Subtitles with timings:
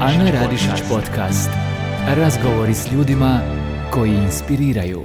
[0.00, 1.50] Ana Radišić podcast.
[2.16, 3.40] Razgovori s ljudima
[3.90, 5.02] koji inspiriraju.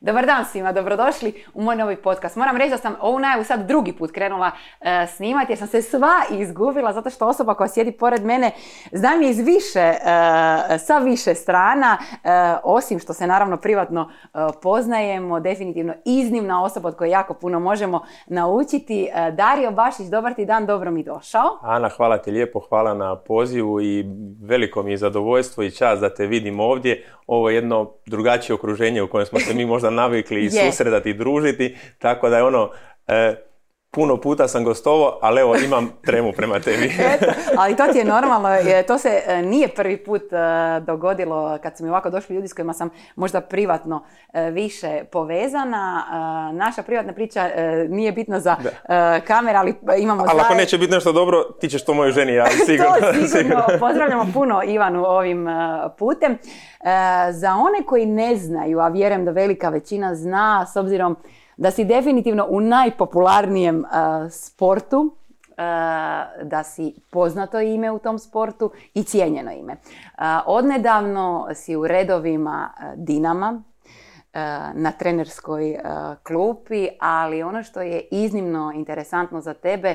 [0.00, 2.36] Dobar dan svima, dobrodošli u moj novi podcast.
[2.36, 4.50] Moram reći da sam ovu najavu sad drugi put krenula
[4.80, 8.50] e, snimati jer sam se sva izgubila zato što osoba koja sjedi pored mene
[8.92, 9.98] znam je iz više, e,
[10.78, 12.28] sa više strana, e,
[12.64, 14.10] osim što se naravno privatno
[14.62, 19.08] poznajemo, definitivno iznimna osoba od koje jako puno možemo naučiti.
[19.32, 21.58] Dario Bašić, dobar ti dan, dobro mi došao.
[21.62, 24.04] Ana, hvala ti lijepo, hvala na pozivu i
[24.42, 27.04] veliko mi je zadovoljstvo i čast da te vidim ovdje.
[27.26, 31.14] Ovo je jedno drugačije okruženje u kojem smo se mi možda navikli i susredati i
[31.14, 32.70] družiti, tako da je ono,
[33.06, 33.34] e,
[33.90, 36.84] puno puta sam gostovao, ali evo imam tremu prema tebi.
[37.14, 38.48] Eto, ali to ti je normalno,
[38.86, 40.36] to se e, nije prvi put e,
[40.80, 46.04] dogodilo kad su mi ovako došli ljudi s kojima sam možda privatno e, više povezana.
[46.52, 47.50] Naša privatna priča
[47.88, 48.56] nije bitna za
[49.26, 50.24] kamere, ali imamo...
[50.28, 52.94] Ali ako neće biti nešto dobro, ti ćeš to mojoj ženi, ja sigurno.
[53.20, 53.64] to sigurno.
[53.88, 55.46] Pozdravljamo puno Ivanu ovim
[55.98, 56.38] putem.
[57.30, 61.16] Za one koji ne znaju, a vjerujem da velika većina zna, s obzirom
[61.58, 63.84] da si definitivno u najpopularnijem
[64.30, 65.14] sportu,
[66.42, 69.76] da si poznato ime u tom sportu i cijenjeno ime.
[70.46, 73.62] odnedavno si u redovima Dinama,
[74.74, 75.78] na trenerskoj
[76.22, 79.94] klupi, ali ono što je iznimno interesantno za tebe,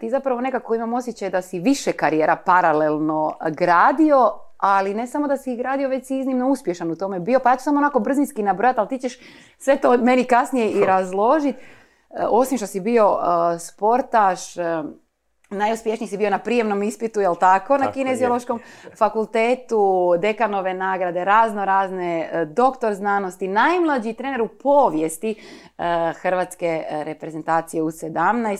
[0.00, 5.36] ti zapravo nekako imam osjećaj da si više karijera paralelno gradio, ali ne samo da
[5.36, 7.38] si ih gradio, već si iznimno uspješan u tome bio.
[7.38, 9.18] Pa ja ću samo onako brzinski nabrojati, ali ti ćeš
[9.58, 11.58] sve to meni kasnije i razložiti.
[11.58, 14.82] E, osim što si bio e, sportaš, e,
[15.50, 18.60] Najuspješniji si bio na prijemnom ispitu, jel tako, na kineziološkom
[18.98, 25.30] fakultetu, dekanove nagrade, razno razne, e, doktor znanosti, najmlađi trener u povijesti
[25.78, 28.58] e, hrvatske e, reprezentacije u 17.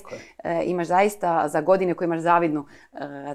[0.64, 2.66] Imaš zaista za godine koje imaš zavidnu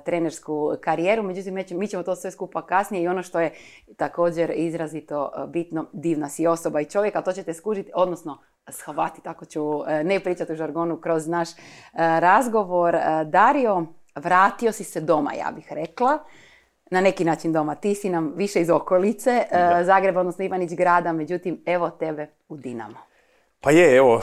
[0.05, 3.53] trenersku karijeru, međutim mi ćemo to sve skupa kasnije i ono što je
[3.97, 8.37] također izrazito bitno, divna si osoba i čovjek, ali to ćete skužiti, odnosno
[8.69, 11.55] shvatiti, tako ću e, ne pričati u žargonu kroz naš e,
[12.19, 12.95] razgovor.
[12.95, 13.85] E, Dario,
[14.15, 16.17] vratio si se doma, ja bih rekla.
[16.91, 17.75] Na neki način doma.
[17.75, 19.83] Ti si nam više iz okolice, da.
[19.83, 22.97] Zagreb, odnosno Ivanić grada, međutim, evo tebe u Dinamo.
[23.61, 24.21] Pa je, evo,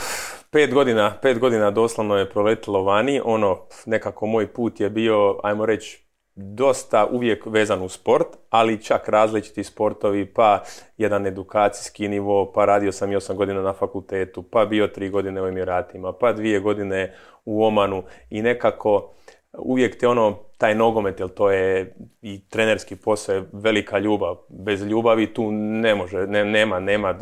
[0.50, 3.20] pet godina, pet godina doslovno je proletilo vani.
[3.24, 6.07] Ono, nekako moj put je bio, ajmo reći,
[6.40, 10.62] dosta uvijek vezan u sport, ali čak različiti sportovi, pa
[10.98, 15.42] jedan edukacijski nivo, pa radio sam i osam godina na fakultetu, pa bio tri godine
[15.42, 19.10] u Emiratima, pa dvije godine u Omanu i nekako
[19.52, 24.36] uvijek te ono, taj nogomet, jer to je i trenerski posao je velika ljubav.
[24.48, 27.18] Bez ljubavi tu ne može, ne, nema, nema,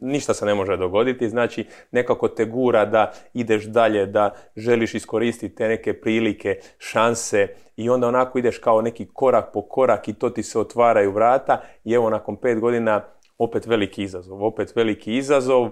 [0.00, 1.28] ništa se ne može dogoditi.
[1.28, 7.90] Znači, nekako te gura da ideš dalje, da želiš iskoristiti te neke prilike, šanse i
[7.90, 11.92] onda onako ideš kao neki korak po korak i to ti se otvaraju vrata i
[11.92, 13.04] evo nakon pet godina
[13.38, 15.70] opet veliki izazov, opet veliki izazov, e,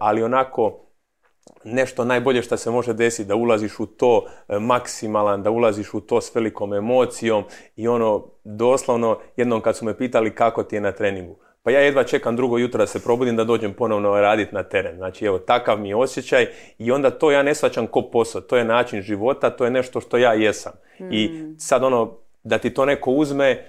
[0.00, 0.83] ali onako
[1.64, 6.00] nešto najbolje što se može desiti, da ulaziš u to e, maksimalan, da ulaziš u
[6.00, 7.44] to s velikom emocijom
[7.76, 11.36] i ono doslovno jednom kad su me pitali kako ti je na treningu.
[11.62, 14.96] Pa ja jedva čekam drugo jutro da se probudim da dođem ponovno raditi na teren.
[14.96, 16.46] Znači evo takav mi je osjećaj
[16.78, 18.40] i onda to ja ne shvaćam ko posao.
[18.40, 20.72] To je način života, to je nešto što ja jesam.
[21.10, 21.54] I hmm.
[21.58, 23.64] sad ono da ti to neko uzme,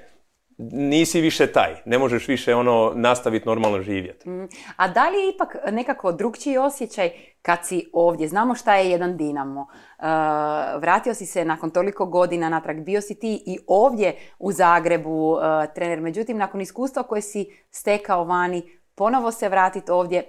[0.58, 4.30] nisi više taj, ne možeš više ono nastaviti normalno živjeti.
[4.30, 4.48] Mm.
[4.76, 7.12] A da li je ipak nekako drugčiji osjećaj
[7.42, 8.28] kad si ovdje?
[8.28, 9.62] Znamo šta je jedan Dinamo.
[9.62, 10.06] Uh,
[10.82, 15.40] vratio si se nakon toliko godina natrag, bio si ti i ovdje u Zagrebu uh,
[15.76, 20.24] trener, međutim nakon iskustva koje si stekao vani, ponovo se vratiti ovdje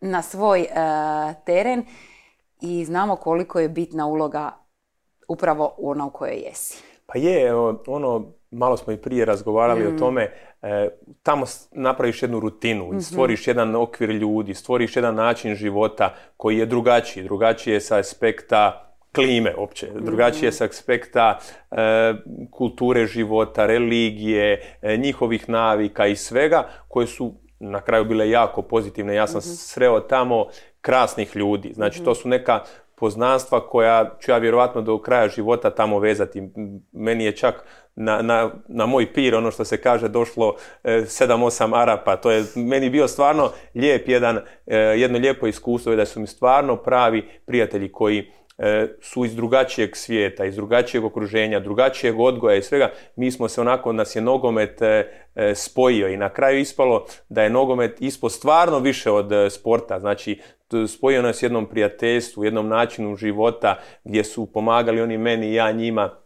[0.00, 1.84] na svoj uh, teren
[2.60, 4.50] i znamo koliko je bitna uloga
[5.28, 6.91] upravo ona u kojoj jesi.
[7.12, 7.54] Pa je,
[7.86, 9.98] ono, malo smo i prije razgovarali o mm.
[9.98, 10.30] tome,
[10.62, 10.88] e,
[11.22, 16.66] tamo napraviš jednu rutinu, mm stvoriš jedan okvir ljudi, stvoriš jedan način života koji je
[16.66, 21.38] drugačiji, drugačiji je sa aspekta klime opće, drugačije je sa aspekta
[21.70, 21.76] e,
[22.50, 29.14] kulture života, religije, e, njihovih navika i svega koje su na kraju bile jako pozitivne.
[29.14, 30.46] Ja sam mm sreo tamo
[30.80, 31.72] krasnih ljudi.
[31.74, 32.20] Znači, to mhm.
[32.20, 32.60] su neka
[33.02, 36.42] poznanstva koja ću ja vjerojatno do kraja života tamo vezati.
[36.92, 37.64] Meni je čak
[37.94, 40.54] na, na, na moj pir, ono što se kaže, došlo
[40.84, 42.16] e, sedam, osam Arapa.
[42.16, 46.76] To je meni bio stvarno lijep jedan, e, jedno lijepo iskustvo da su mi stvarno
[46.76, 48.30] pravi prijatelji koji
[49.00, 52.90] su iz drugačijeg svijeta, iz drugačijeg okruženja, drugačijeg odgoja i svega.
[53.16, 54.80] Mi smo se onako, nas je nogomet
[55.54, 60.00] spojio i na kraju ispalo da je nogomet ispo stvarno više od sporta.
[60.00, 60.40] Znači,
[60.88, 66.22] spojio nas jednom prijateljstvu, jednom načinu života gdje su pomagali oni meni i ja njima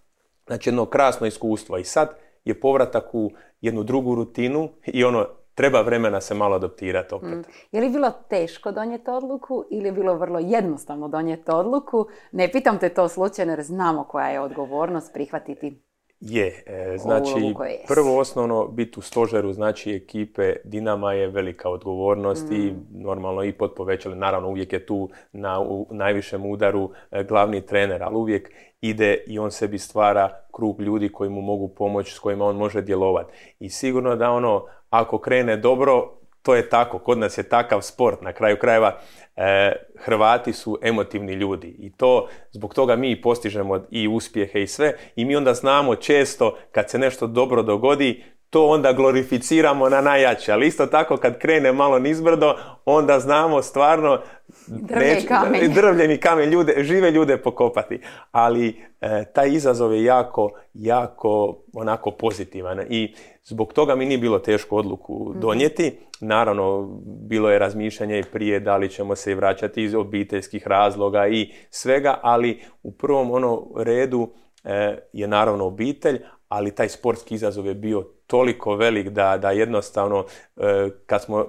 [0.46, 5.81] Znači jedno krasno iskustvo i sad je povratak u jednu drugu rutinu i ono treba
[5.81, 7.31] vremena se malo adaptirati opet.
[7.31, 7.43] Mm.
[7.73, 12.06] Je li bilo teško donijeti odluku ili je bilo vrlo jednostavno donijeti odluku?
[12.32, 15.82] Ne pitam te to slučajno jer znamo koja je odgovornost prihvatiti
[16.20, 17.55] je, e, znači
[17.88, 22.87] prvo osnovno biti u stožeru znači ekipe Dinama je velika odgovornost i mm.
[22.91, 28.03] normalno i pod povećali, naravno uvijek je tu na u najvišem udaru e, glavni trener,
[28.03, 28.50] ali uvijek
[28.81, 32.82] ide i on sebi stvara krug ljudi koji mu mogu pomoći, s kojima on može
[32.82, 33.32] djelovati.
[33.61, 36.12] I sigurno da ono, ako krene dobro,
[36.42, 38.98] to je tako, kod nas je takav sport, na kraju krajeva
[39.36, 44.96] e, Hrvati su emotivni ljudi i to zbog toga mi postižemo i uspjehe i sve.
[45.16, 50.52] I mi onda znamo često kad se nešto dobro dogodi to onda glorificiramo na najjače,
[50.52, 52.54] ali isto tako kad krene malo nizbrdo,
[52.84, 54.20] onda znamo stvarno
[55.76, 58.00] drvljeni kamen, ljude, žive ljude pokopati.
[58.30, 63.14] Ali e, taj izazov je jako, jako onako pozitivan i
[63.44, 65.40] zbog toga mi nije bilo teško odluku mhm.
[65.40, 65.98] donijeti.
[66.20, 71.52] Naravno, bilo je razmišljanje i prije da li ćemo se vraćati iz obiteljskih razloga i
[71.70, 74.28] svega, ali u prvom ono redu
[74.64, 80.24] e, je naravno obitelj, ali taj sportski izazov je bio toliko velik da, da jednostavno
[80.56, 81.46] e, kad smo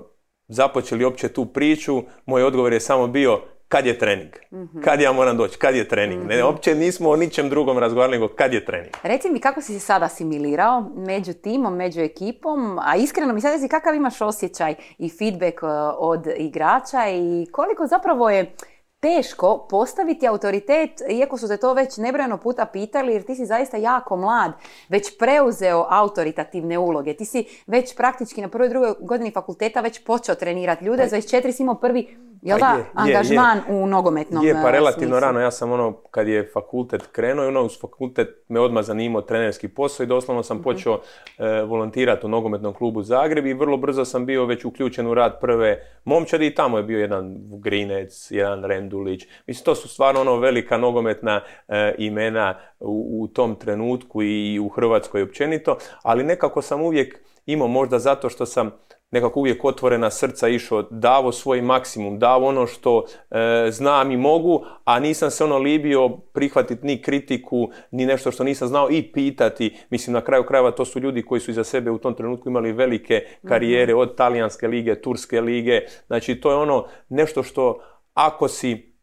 [0.47, 4.81] započeli opće tu priču, moj odgovor je samo bio kad je trening, mhm.
[4.81, 6.23] kad ja moram doći, kad je trening.
[6.25, 6.47] Ne, mhm.
[6.47, 8.93] opće nismo o ničem drugom razgovarali nego kad je trening.
[9.03, 13.69] Reci mi kako si se sada asimilirao među timom, među ekipom, a iskreno mi sad
[13.69, 15.67] kakav imaš osjećaj i feedback e,
[15.97, 18.55] od igrača i koliko zapravo je
[18.99, 23.77] teško postaviti autoritet, iako su te to već nebrojeno puta pitali, jer ti si zaista
[23.77, 24.51] jako mlad,
[24.89, 27.13] već preuzeo autoritativne uloge.
[27.13, 31.53] Ti si već praktički na prvoj drugoj godini fakulteta već počeo trenirati ljude, za četiri
[31.53, 32.17] si imao prvi
[32.47, 35.39] Jel da, angažman u nogometnom Je, pa relativno rano.
[35.39, 40.03] Ja sam ono, kad je fakultet krenuo, ono, uz fakultet me odmah zanimao trenerski posao
[40.03, 40.63] i doslovno sam mhm.
[40.63, 40.99] počeo
[41.37, 45.39] e, volontirati u nogometnom klubu Zagreb i vrlo brzo sam bio već uključen u rad
[45.41, 49.27] prve momčadi i tamo je bio jedan Grinec, jedan Rendulić.
[49.47, 54.69] Mislim, to su stvarno ono velika nogometna e, imena u, u tom trenutku i u
[54.69, 58.71] Hrvatskoj općenito, ali nekako sam uvijek imao možda zato što sam
[59.11, 64.65] nekako uvijek otvorena srca išao, davo svoj maksimum, davo ono što e, znam i mogu,
[64.83, 69.77] a nisam se ono libio prihvatiti ni kritiku, ni nešto što nisam znao i pitati.
[69.89, 72.71] Mislim, na kraju krajeva to su ljudi koji su iza sebe u tom trenutku imali
[72.71, 75.81] velike karijere od talijanske lige, turske lige.
[76.07, 77.79] Znači, to je ono nešto što
[78.13, 78.97] ako si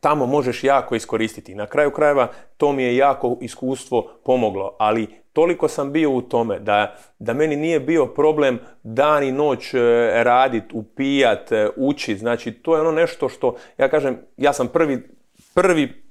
[0.00, 1.54] tamo možeš jako iskoristiti.
[1.54, 6.58] Na kraju krajeva to mi je jako iskustvo pomoglo, ali toliko sam bio u tome
[6.58, 9.78] da, da meni nije bio problem dan i noć e,
[10.24, 12.18] radit, upijat, e, učit.
[12.18, 15.08] Znači to je ono nešto što, ja kažem, ja sam prvi,
[15.54, 16.02] prvi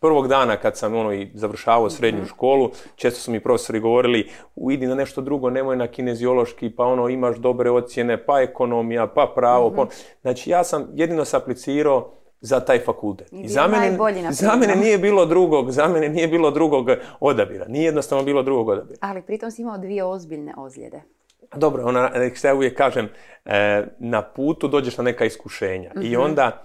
[0.00, 2.28] prvog dana kad sam ono i završavao srednju mhm.
[2.28, 4.30] školu, često su mi profesori govorili
[4.70, 9.32] idi na nešto drugo, nemoj na kineziološki, pa ono imaš dobre ocjene, pa ekonomija, pa
[9.34, 9.70] pravo.
[9.70, 9.86] Pa...
[10.22, 13.28] Znači ja sam jedino se aplicirao za taj fakultet.
[13.32, 13.98] I, za mene,
[14.30, 16.86] za mene nije bilo drugog, za mene nije bilo drugog
[17.20, 17.64] odabira.
[17.68, 18.98] Nije jednostavno bilo drugog odabira.
[19.00, 21.02] Ali pritom si imao dvije ozbiljne ozljede.
[21.56, 22.10] Dobro, ona,
[22.44, 23.08] ja uvijek kažem,
[23.44, 26.20] e, na putu dođeš na neka iskušenja i mhm.
[26.20, 26.62] onda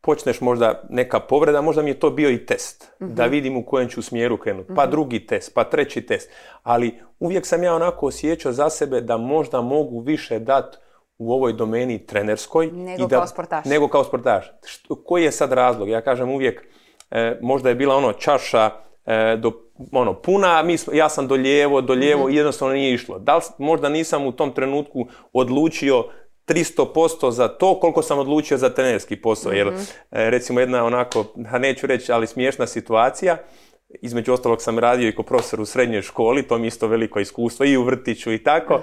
[0.00, 3.32] počneš možda neka povreda, možda mi je to bio i test, da mhm.
[3.32, 4.90] vidim u kojem ću smjeru krenuti, pa mhm.
[4.90, 6.30] drugi test, pa treći test,
[6.62, 10.78] ali uvijek sam ja onako osjećao za sebe da možda mogu više dati
[11.18, 12.70] u ovoj domeni trenerskoj.
[12.72, 13.64] Nego i da, kao sportaš.
[13.64, 14.52] Nego kao sportaš.
[15.04, 15.88] koji je sad razlog?
[15.88, 16.66] Ja kažem uvijek,
[17.10, 18.70] e, možda je bila ono čaša
[19.06, 19.52] e, do,
[19.92, 23.18] ono, puna, mi, ja sam do lijevo, do lijevo i jednostavno nije išlo.
[23.18, 26.04] Da li, možda nisam u tom trenutku odlučio
[26.46, 29.52] 300% za to koliko sam odlučio za trenerski posao.
[29.52, 29.80] Jer mhm.
[30.10, 31.24] e, recimo jedna onako,
[31.58, 33.36] neću reći, ali smiješna situacija,
[33.88, 37.66] između ostalog sam radio i kao profesor u srednjoj školi, to mi isto veliko iskustvo
[37.66, 38.80] i u vrtiću i tako.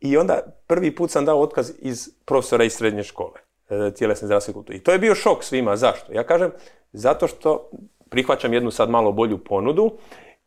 [0.00, 4.54] I onda prvi put sam dao otkaz iz profesora iz srednje škole, e, tjelesne zdravstvene
[4.54, 4.78] kulture.
[4.78, 5.76] I to je bio šok svima.
[5.76, 6.12] Zašto?
[6.12, 6.50] Ja kažem,
[6.92, 7.70] zato što
[8.10, 9.98] prihvaćam jednu sad malo bolju ponudu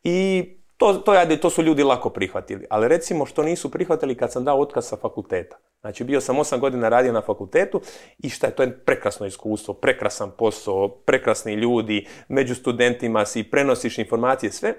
[0.02, 0.44] i
[0.76, 2.66] to, to, to su ljudi lako prihvatili.
[2.70, 5.56] Ali recimo što nisu prihvatili kad sam dao otkaz sa fakulteta.
[5.80, 7.80] Znači bio sam osam godina radio na fakultetu
[8.18, 13.98] i šta je, to je prekrasno iskustvo, prekrasan posao, prekrasni ljudi, među studentima si, prenosiš
[13.98, 14.74] informacije, sve.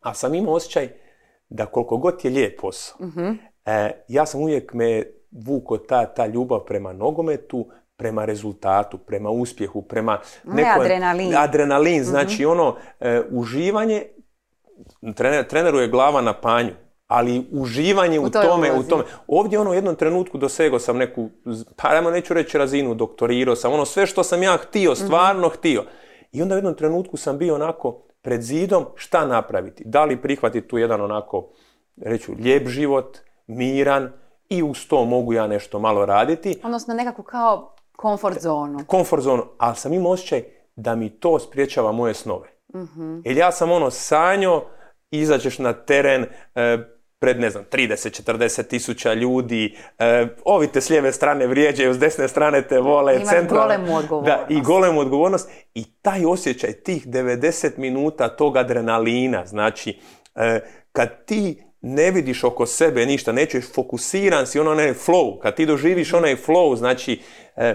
[0.00, 0.88] A sam imao osjećaj
[1.48, 3.30] da koliko god je lijep posao, mhm.
[3.66, 9.82] e, ja sam uvijek me vuko ta, ta ljubav prema nogometu, prema rezultatu, prema uspjehu,
[9.82, 10.18] prema
[10.76, 11.36] adrenalin.
[11.36, 12.50] Adrenalin, znači mhm.
[12.50, 14.06] ono, e, uživanje,
[15.14, 16.72] trener, treneru je glava na panju,
[17.06, 19.04] ali uživanje u, tome, u tome.
[19.26, 21.28] Ovdje ono u jednom trenutku dosegao sam neku,
[21.76, 25.04] pa ajmo neću reći razinu, doktorirao sam, ono sve što sam ja htio, mhm.
[25.04, 25.84] stvarno htio.
[26.32, 29.84] I onda u jednom trenutku sam bio onako pred zidom šta napraviti.
[29.86, 31.48] Da li prihvatiti tu jedan onako,
[31.96, 34.12] reću, lijep život, miran
[34.48, 36.60] i uz to mogu ja nešto malo raditi.
[36.64, 38.78] Odnosno nekako kao komfort zonu.
[38.86, 40.42] Komfort zonu, ali sam imao osjećaj
[40.76, 42.57] da mi to spriječava moje snove.
[43.24, 44.64] Jer ja sam ono sanjo,
[45.10, 46.78] izađeš na teren, e,
[47.20, 52.28] pred, ne znam, 30-40 tisuća ljudi, e, ovi te s lijeve strane vrijeđaju, s desne
[52.28, 54.36] strane te vole, Imaš centralne- golemu odgovornost.
[54.48, 55.50] Da, i golemu odgovornost.
[55.74, 60.00] I taj osjećaj tih 90 minuta tog adrenalina, znači,
[60.34, 60.60] e,
[60.92, 65.66] kad ti ne vidiš oko sebe ništa, nećeš fokusiran si, ono onaj flow, kad ti
[65.66, 67.22] doživiš onaj flow, znači,
[67.56, 67.74] e,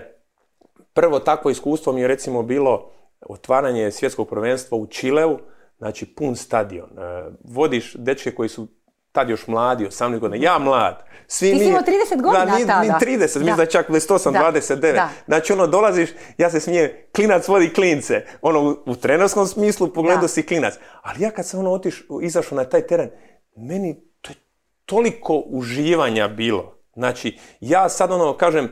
[0.94, 2.92] prvo takvo iskustvo mi je recimo bilo
[3.26, 5.40] otvaranje svjetskog prvenstva u Čileu,
[5.78, 6.90] znači pun stadion.
[6.90, 7.02] E,
[7.44, 8.68] Vodiš dečke koji su
[9.12, 11.04] tad još mladi, 18 godina, ja mlad.
[11.28, 11.88] Svi Ti si mi- imao 30
[12.22, 12.82] godina da, ni, tada.
[12.82, 13.66] Ni 30, mislim Da.
[13.66, 14.40] čak 28, Da.
[14.42, 14.94] 29.
[14.94, 15.10] Da.
[15.26, 18.26] Znači ono dolaziš, ja se smijem, klinac vodi klince.
[18.42, 20.28] Ono u, u trenerskom smislu pogledao Da.
[20.28, 20.74] si klinac.
[21.02, 23.10] Ali ja kad sam ono otiš, izašao na taj teren,
[23.58, 24.36] meni to je
[24.86, 26.74] toliko uživanja bilo.
[26.94, 28.72] Znači, ja sad ono kažem,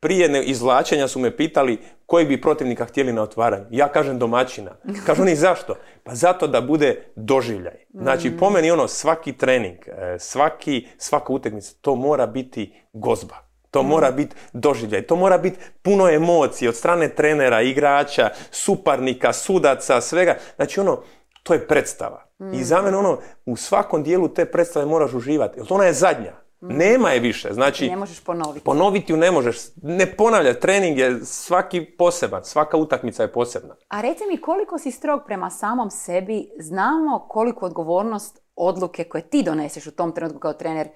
[0.00, 3.64] prije izvlačenja su me pitali koji bi protivnika htjeli na otvaranju.
[3.70, 4.70] Ja kažem domaćina.
[5.06, 5.74] Kažu oni zašto?
[6.02, 7.84] Pa zato da bude doživljaj.
[7.94, 13.36] Znači, po meni ono svaki trening, e, svaki, svaka utakmica, to mora biti gozba.
[13.70, 20.00] To mora biti doživljaj, to mora biti puno emocije od strane trenera, igrača, suparnika, sudaca,
[20.00, 20.36] svega.
[20.56, 21.02] Znači ono,
[21.42, 22.24] to je predstava.
[22.52, 25.60] I za mene ono, u svakom dijelu te predstave moraš uživati.
[25.60, 26.41] Jer ona je zadnja.
[26.64, 27.48] Nema je više.
[27.52, 28.64] Znači, Ne možeš ponoviti.
[28.64, 29.56] ponoviti ju ne možeš.
[29.76, 30.60] Ne ponavljati.
[30.60, 32.44] Trening je svaki poseban.
[32.44, 33.74] Svaka utakmica je posebna.
[33.88, 39.42] A reci mi koliko si strog prema samom sebi, znamo koliko odgovornost odluke koje ti
[39.42, 40.88] doneseš u tom trenutku kao trener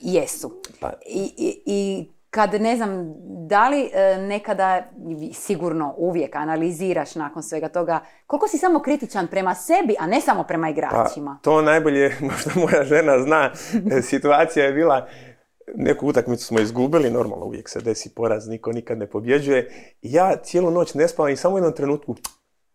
[0.00, 0.52] jesu.
[0.80, 3.14] Pa- I, i, I kad ne znam,
[3.48, 4.82] da li e, nekada,
[5.32, 10.42] sigurno uvijek analiziraš nakon svega toga, koliko si samo kritičan prema sebi, a ne samo
[10.44, 11.38] prema Pa, igračima?
[11.42, 13.50] to najbolje, možda moja žena zna,
[14.02, 15.06] situacija je bila,
[15.74, 19.70] neku utakmicu smo izgubili, normalno uvijek se desi poraz, niko nikad ne pobjeđuje.
[20.02, 22.14] Ja cijelu noć ne spavam i samo u jednom trenutku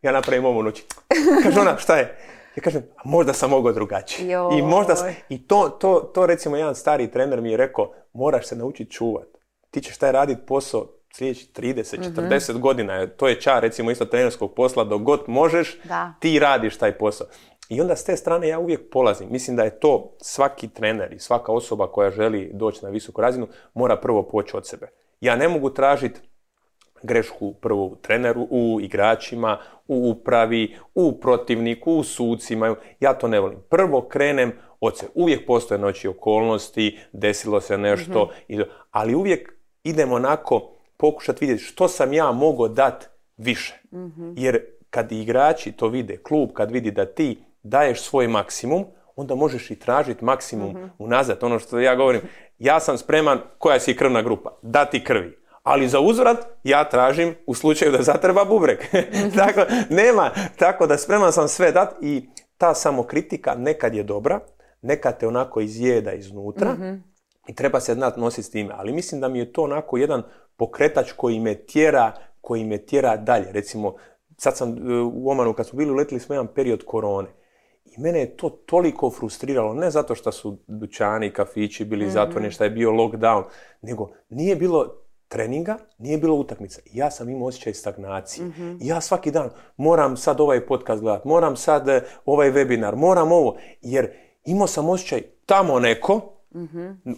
[0.01, 0.83] ja napravim ovu noć.
[1.43, 2.17] Kaže ona, šta je?
[2.55, 4.37] Ja kažem, "A možda sam mogao drugačije.
[4.59, 8.45] I možda, sam- i to, to, to recimo jedan stari trener mi je rekao, moraš
[8.47, 9.34] se naučiti čuvat.
[9.75, 12.09] Ti ćeš taj raditi posao sljedeći 30, Mhm.
[12.11, 13.07] 40 godina.
[13.07, 16.13] To je čar recimo isto trenerskog posla, dok god možeš, Da.
[16.19, 17.27] ti radiš taj posao.
[17.69, 19.27] I onda s te strane ja uvijek polazim.
[19.31, 23.47] Mislim da je to svaki trener i svaka osoba koja želi doći na visoku razinu
[23.73, 24.87] mora prvo poći od sebe.
[25.21, 26.19] Ja ne mogu tražiti
[27.03, 32.75] grešku prvo u treneru, u igračima, u upravi, u protivniku, u sucima.
[32.99, 33.57] Ja to ne volim.
[33.69, 35.11] Prvo krenem od sebe.
[35.15, 38.59] Uvijek postoje noći okolnosti, desilo se nešto, i-
[38.91, 39.54] ali uvijek
[39.85, 43.05] idem onako pokušati vidjeti što sam ja mogao dati
[43.37, 43.81] više.
[44.35, 49.71] Jer kad igrači to vide, klub kad vidi da ti daješ svoj maksimum, onda možeš
[49.71, 51.43] i tražiti maksimum unazad.
[51.43, 52.21] Ono što ja govorim,
[52.59, 55.37] ja sam spreman, koja si krvna grupa, dati krvi.
[55.63, 58.85] Ali za uzvrat ja tražim u slučaju da zatreba bubrek.
[59.37, 64.39] tako, nema, tako da spreman sam sve dat i ta samokritika nekad je dobra,
[64.81, 66.75] nekad te onako izjeda iznutra
[67.47, 68.73] i treba se znati nositi s time.
[68.77, 70.23] Ali mislim da mi je to onako jedan
[70.57, 72.11] pokretač koji me tjera,
[72.41, 73.51] koji me tjera dalje.
[73.51, 73.95] Recimo,
[74.37, 77.29] sad sam e, u Omanu, kad smo bili uletili smo jedan period korone.
[77.85, 82.63] I mene je to toliko frustriralo, ne zato što su dućani, kafići bili zatvoreni, što
[82.63, 83.43] je bio lockdown,
[83.81, 84.95] nego nije bilo
[85.27, 86.81] treninga, nije bilo utakmica.
[86.93, 88.47] Ja sam imao osjećaj stagnacije.
[88.81, 93.31] I ja svaki dan moram sad ovaj podcast gledat, moram sad e, ovaj webinar, moram
[93.31, 94.11] ovo, jer
[94.45, 96.34] imao sam osjećaj tamo neko,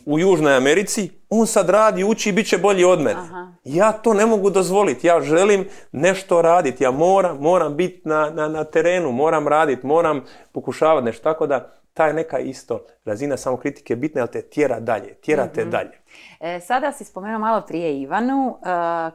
[0.05, 3.19] u Južnoj Americi, on sad radi, uči i bit će bolji od mene.
[3.63, 8.47] Ja to ne mogu dozvoliti, ja želim nešto raditi, ja moram, moram biti na, na,
[8.47, 13.95] na terenu, moram raditi, moram pokušavati nešto, tako da ta je neka isto razina samokritike
[13.95, 16.01] bitna, ali te tjera dalje, tjera te dalje.
[16.39, 18.57] E, sada si spomenuo malo prije Ivanu.
[18.57, 18.67] E,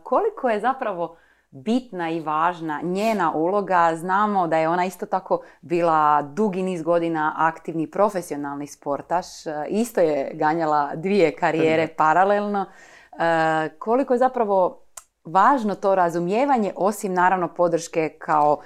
[0.02, 1.17] koliko je zapravo
[1.52, 3.97] bitna i važna njena uloga?
[3.97, 9.47] Znamo da je ona isto tako bila dugi niz godina aktivni profesionalni sportaš.
[9.47, 12.66] E, isto je ganjala dvije karijere paralelno.
[12.66, 14.82] E, koliko je zapravo
[15.25, 18.61] važno to razumijevanje, osim naravno podrške kao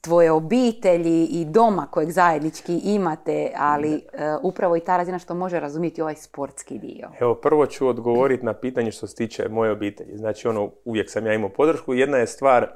[0.00, 4.00] tvoje obitelji i doma kojeg zajednički imate, ali e,
[4.42, 7.10] upravo i ta razina što može razumjeti ovaj sportski dio.
[7.20, 10.16] Evo, prvo ću odgovoriti na pitanje što se tiče moje obitelji.
[10.16, 11.94] Znači, ono, uvijek sam ja imao podršku.
[11.94, 12.68] Jedna je stvar,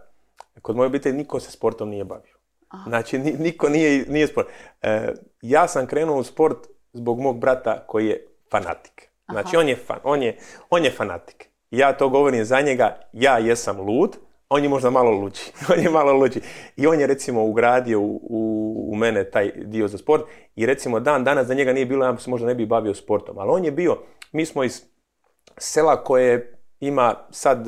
[0.63, 2.35] kod moje obitelji niko se sportom nije bavio.
[2.87, 4.49] Znači, ni- niko nije, nije sport.
[4.83, 5.13] E,
[5.43, 6.59] ja sam krenuo u sport
[6.93, 9.11] zbog mog brata koji je fanatik.
[9.31, 10.39] Znači, on je, fan, on, je,
[10.71, 11.49] on je fanatik.
[11.71, 14.17] Ja to govorim za njega, ja jesam lud,
[14.51, 15.41] on je možda malo luđi.
[15.73, 16.41] on je malo luđi.
[16.77, 18.21] I on je recimo ugradio u,
[18.93, 20.23] u, mene taj dio za sport
[20.57, 23.39] i recimo dan danas za njega nije bilo, ja se možda ne bi bavio sportom,
[23.39, 23.99] ali on je bio,
[24.33, 24.83] mi smo iz
[25.59, 27.67] sela koje ima sad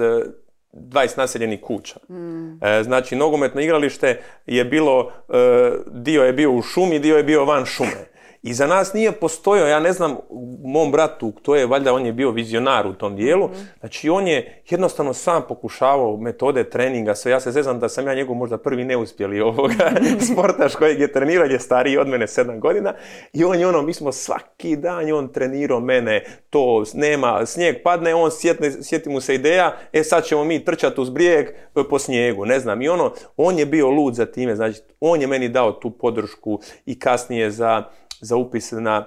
[0.73, 2.01] 20 naseljenih kuća.
[2.09, 2.59] Mm.
[2.83, 7.65] Znači, nogometno igralište je bilo, e, dio je bio u šumi, dio je bio van
[7.65, 8.12] šume.
[8.43, 10.17] I za nas nije postojao, ja ne znam,
[10.65, 13.61] mom bratu, to je valjda, on je bio vizionar u tom dijelu, mhm.
[13.81, 18.15] znači on je jednostavno sam pokušavao metode treninga, sve, ja se zezam da sam ja
[18.15, 19.93] njegov možda prvi neuspjeli ovoga
[20.33, 22.95] sportaš kojeg je trenirao, je stariji od mene sedam godina.
[23.33, 28.15] I on je ono, mi smo svaki dan, on trenirao mene, to nema, snijeg padne,
[28.15, 31.55] on sjetne, sjeti mu se ideja, e sad ćemo mi trčati uz brijeg e,
[31.91, 35.27] po snijegu, ne znam, i ono, on je bio lud za time, znači on je
[35.27, 37.85] meni dao tu podršku i kasnije za
[38.23, 39.05] za upis na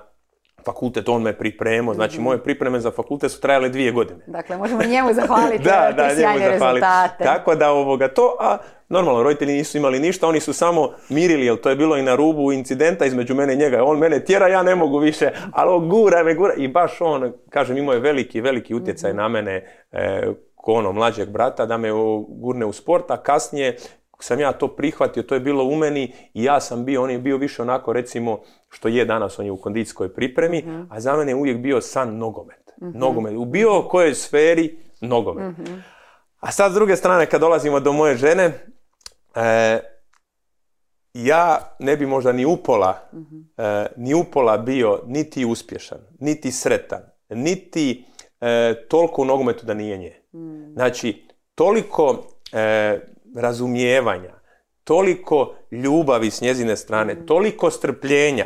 [0.65, 4.19] fakultet, on me pripremao, znači moje pripreme za fakultet su trajale dvije godine.
[4.27, 7.23] Dakle, možemo njemu zahvaliti da, da, sjajne rezultate.
[7.23, 8.57] Tako da ovoga to, a
[8.89, 12.15] normalno roditelji nisu imali ništa, oni su samo mirili, jer to je bilo i na
[12.15, 13.83] rubu incidenta između mene i njega.
[13.83, 16.53] On mene tjera, ja ne mogu više, ali gura me, gura.
[16.57, 20.91] I baš on, kažem, imao je veliki, veliki utjecaj mm na mene e, ko ono
[20.91, 21.89] mlađeg brata, da me
[22.27, 23.77] gurne u sport, a kasnije
[24.19, 27.19] sam ja to prihvatio, to je bilo u meni i ja sam bio, on je
[27.19, 30.81] bio više onako recimo što je danas, on je u kondicijskoj pripremi, mhm.
[30.89, 32.71] a za mene je uvijek bio san nogomet.
[32.81, 33.33] mm Nogomet.
[33.37, 35.57] U bilo kojoj sferi nogomet.
[35.57, 35.73] Mhm.
[36.39, 38.51] A sad s druge strane kad dolazimo do moje žene,
[39.35, 39.79] e,
[41.13, 43.45] ja ne bi možda ni upola, mm
[43.97, 48.05] ni upola bio niti uspješan, niti sretan, niti
[48.41, 50.21] e, toliko u nogometu da nije nje.
[50.73, 52.23] Znači, toliko
[53.35, 54.33] razumijevanja,
[54.83, 57.25] toliko ljubavi s njezine strane, mm.
[57.25, 58.45] toliko strpljenja,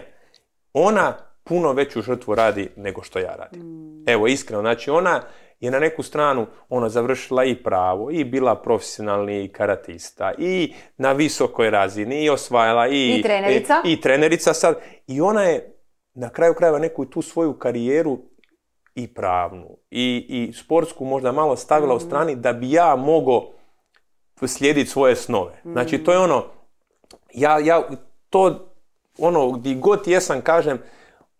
[0.73, 3.61] ona puno veću žrtvu radi nego što ja radim.
[3.61, 4.09] Mm.
[4.09, 5.21] Evo, iskreno, znači ona
[5.59, 11.69] je na neku stranu ona završila i pravo i bila profesionalni karatista i na visokoj
[11.69, 13.81] razini i osvajala i, I trenerica.
[13.85, 14.79] I, trenerica sad.
[15.07, 15.75] I ona je
[16.13, 18.19] na kraju krajeva neku tu svoju karijeru
[18.95, 22.01] i pravnu i, i sportsku možda malo stavila u mm.
[22.01, 23.51] strani da bi ja mogao
[24.47, 25.61] slijediti svoje snove.
[25.63, 26.45] Znači, to je ono,
[27.33, 27.83] ja, ja
[28.29, 28.69] to,
[29.17, 30.79] ono, gdje god jesam, kažem,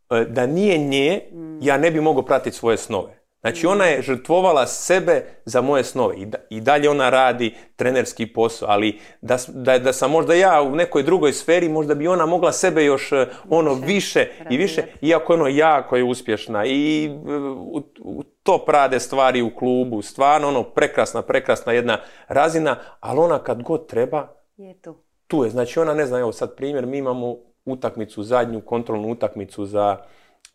[0.10, 1.22] e, da nije nje,
[1.62, 3.19] ja ne bi mogao pratiti svoje snove.
[3.42, 6.16] Znači ona je žrtvovala sebe za moje snove.
[6.18, 10.76] I, i dalje ona radi trenerski posao, ali da, da, da sam možda ja u
[10.76, 15.34] nekoj drugoj sferi, možda bi ona mogla sebe još e, ono više, i više, iako
[15.34, 16.66] ono jako je uspješna.
[16.66, 17.10] I e,
[17.50, 23.40] u, u to prade stvari u klubu, stvarno ono prekrasna, prekrasna jedna razina, ali ona
[23.40, 24.96] kad god treba, je tu.
[25.28, 29.66] Tu je, znači ona ne zna, evo sad primjer, mi imamo utakmicu, zadnju kontrolnu utakmicu
[29.66, 29.98] za,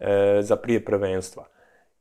[0.01, 1.54] e, za prije prvenstva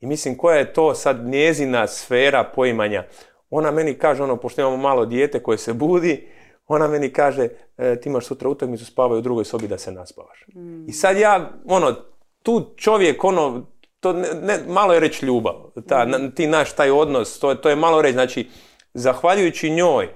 [0.03, 3.03] i mislim koja je to sad njezina sfera poimanja.
[3.49, 6.27] Ona meni kaže, ono, pošto imamo malo dijete koje se budi,
[6.67, 10.45] ona meni kaže, e, ti imaš sutra utakmicu, spavaj u drugoj sobi da se naspavaš.
[10.55, 10.89] Mm.
[10.89, 11.95] I sad ja, ono,
[12.41, 13.65] tu čovjek, ono,
[13.99, 15.55] to ne, malo je reći ljubav.
[15.87, 16.31] Ta, mm.
[16.35, 18.13] Ti naš taj odnos, to, to je malo reći.
[18.13, 18.49] Znači,
[18.93, 20.09] zahvaljujući njoj,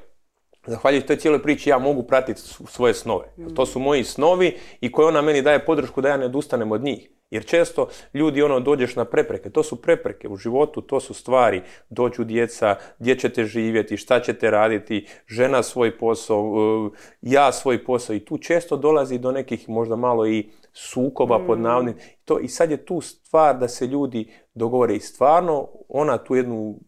[0.66, 3.26] zahvaljujući toj cijeloj priči, ja mogu pratiti svoje snove.
[3.38, 3.56] Mm.
[3.56, 6.84] To su moji snovi i koje ona meni daje podršku da ja ne odustanem od
[6.84, 7.10] njih.
[7.30, 11.62] Jer često ljudi ono dođeš na prepreke, to su prepreke u životu, to su stvari,
[11.90, 18.16] dođu djeca, gdje ćete živjeti, šta ćete raditi, žena svoj posao, e, ja svoj posao
[18.16, 21.62] i tu često dolazi do nekih možda malo i sukoba pod mm.
[21.62, 21.96] navodnim.
[22.26, 26.80] To, I sad je tu stvar da se ljudi dogovore i stvarno ona tu jednu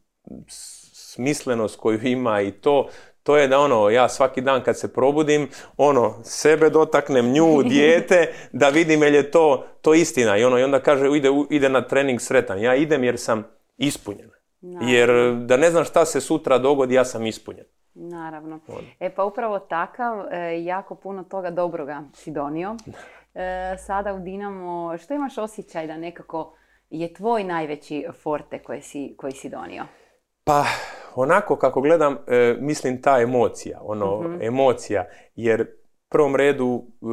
[1.09, 2.87] smislenost koju ima i to
[3.29, 8.33] to je da ono, ja svaki dan kad se probudim, ono, sebe dotaknem, nju, dijete,
[8.51, 10.37] da vidim je je to, to istina.
[10.37, 12.61] I ono, i onda kaže, ide, ide na trening sretan.
[12.61, 13.43] Ja idem jer sam
[13.77, 14.29] ispunjen.
[14.81, 17.65] Jer da ne znam šta se sutra dogodi, ja sam ispunjen.
[17.93, 18.59] Naravno.
[18.99, 22.75] E pa upravo takav, e, jako puno toga dobroga si donio.
[23.33, 26.55] E, sada u Dinamo, što imaš osjećaj da nekako
[26.89, 29.85] je tvoj najveći forte koji si, koji si donio?
[30.49, 30.65] Pa,
[31.15, 34.41] onako kako gledam, e, mislim ta emocija, ono, mhm.
[34.41, 35.67] emocija, jer
[36.11, 37.05] prvom redu e,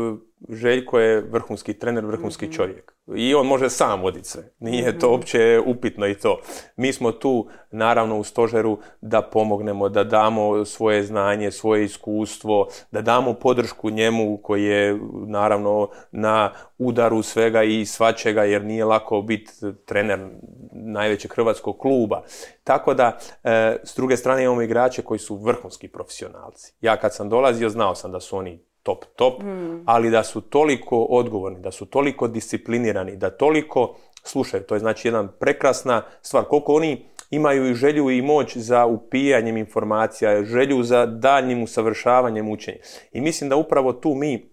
[0.48, 2.96] Željko je vrhunski trener, vrhunski mm čovjek.
[3.16, 4.42] I on može sam voditi sve.
[4.58, 5.12] Nije to mhm.
[5.12, 6.40] uopće upitno i to.
[6.76, 13.02] Mi smo tu, naravno, u stožeru da pomognemo, da damo svoje znanje, svoje iskustvo, da
[13.02, 19.52] damo podršku njemu koji je, naravno, na udaru svega i svačega, jer nije lako biti
[19.86, 20.28] trener
[20.72, 22.22] najvećeg hrvatskog kluba.
[22.64, 26.74] Tako da, e, s druge strane imamo igrače koji su vrhunski profesionalci.
[26.80, 29.82] Ja kad sam dolazio, znao sam da su oni top, top, mm.
[29.86, 34.62] ali da su toliko odgovorni, da su toliko disciplinirani, da toliko slušaju.
[34.62, 36.44] To je znači jedna prekrasna stvar.
[36.44, 42.78] Koliko oni imaju i želju i moć za upijanjem informacija, želju za daljnjim usavršavanjem učenja.
[43.12, 44.50] I mislim da upravo tu mi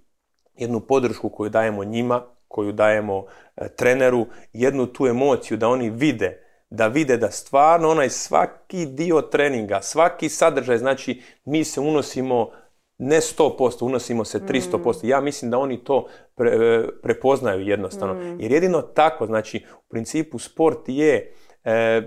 [0.57, 6.43] jednu podršku koju dajemo njima, koju dajemo e, treneru, jednu tu emociju da oni vide
[6.73, 12.49] da vide da stvarno onaj svaki dio treninga, svaki sadržaj, znači mi se unosimo
[13.03, 15.03] ne 100%, unosimo se 300%.
[15.03, 15.07] Mm.
[15.07, 18.13] Ja mislim da oni to e, prepoznaju jednostavno.
[18.13, 18.39] Mm.
[18.39, 22.01] Jer jedino tako, znači u principu sport je e,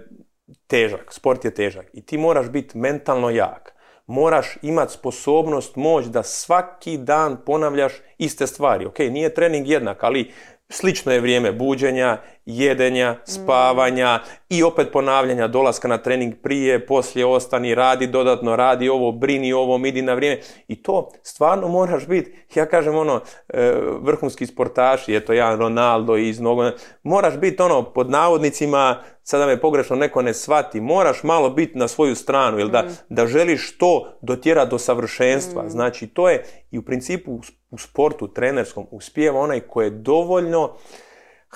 [0.66, 3.76] težak, sport je težak i ti moraš biti mentalno jak.
[4.06, 8.86] Moraš imati sposobnost, moć da svaki dan ponavljaš iste stvari.
[8.86, 10.32] Ok, nije trening jednak, ali
[10.68, 17.74] Slično je vrijeme buđenja, jedenja, spavanja i opet ponavljanja dolaska na trening prije, poslije ostani,
[17.74, 20.40] radi dodatno, radi ovo, brini ovo, idi na vrijeme.
[20.68, 26.40] I to stvarno moraš biti, ja kažem ono, e, vrhunski sportaši, eto ja Ronaldo iz
[26.40, 26.70] nogo,
[27.02, 31.88] moraš biti ono pod navodnicima, sada me pogrešno neko ne shvati, moraš malo biti na
[31.88, 32.96] svoju stranu, jel da, mm.
[33.08, 35.62] da želiš to dotjera do savršenstva.
[35.62, 35.70] Mm.
[35.70, 40.72] Znači to je i u principu u sportu trenerskom uspijeva onaj koji je dovoljno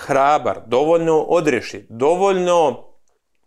[0.06, 2.90] hrabar, dovoljno odreši, dovoljno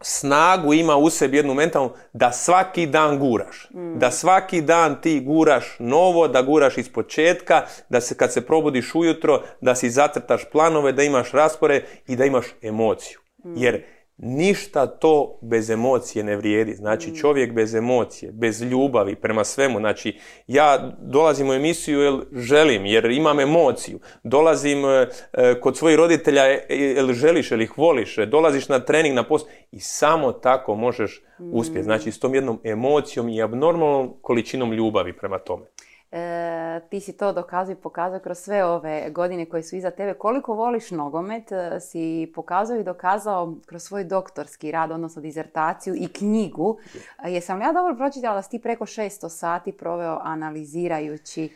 [0.04, 3.70] snagu ima u sebi jednu mentalnu da svaki dan guraš.
[3.74, 4.00] Mm.
[4.00, 8.96] Da svaki dan ti guraš novo, da guraš iz početka, da se kad se probudiš
[8.96, 13.20] ujutro, da si zacrtaš planove, da imaš raspore i da imaš emociju.
[13.46, 13.54] Mm.
[13.58, 13.84] Jer
[14.26, 16.76] Ništa to bez emocije ne vrijedi.
[16.76, 17.16] Znači mm.
[17.16, 19.80] čovjek bez emocije, bez ljubavi prema svemu.
[19.80, 24.00] Znači ja dolazim u emisiju jer želim, jer imam emociju.
[24.24, 28.16] Dolazim e, e, kod svojih roditelja e, jer želiš, jer ih voliš.
[28.16, 31.80] Dolaziš na trening, na post i samo tako možeš uspjeti.
[31.80, 31.84] Mm.
[31.84, 35.66] Znači s tom jednom emocijom i abnormalnom količinom ljubavi prema tome.
[36.16, 40.14] E, ti si to dokazao i pokazao kroz sve ove godine koje su iza tebe.
[40.14, 46.08] Koliko voliš nogomet e, si pokazao i dokazao kroz svoj doktorski rad, odnosno dizertaciju i
[46.08, 46.78] knjigu.
[47.26, 51.50] E, jesam li ja dobro pročitala da si ti preko 600 sati proveo analizirajući